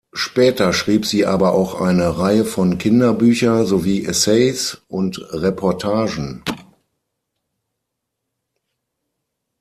[0.13, 6.41] Später schrieb sie aber auch eine Reihe von Kinderbücher sowie Essays und Reportagen.